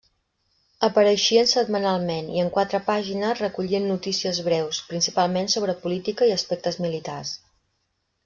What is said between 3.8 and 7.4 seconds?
notícies breus, principalment sobre política i aspectes militars.